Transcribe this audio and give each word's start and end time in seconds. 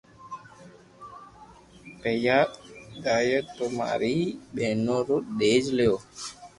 پيئا 2.01 2.39
دآئئي 3.03 3.39
تو 3.55 3.65
ماري 3.77 4.17
ٻينو 4.55 4.97
رو 5.07 5.17
ڌيج 5.39 5.63
ليو 5.77 5.95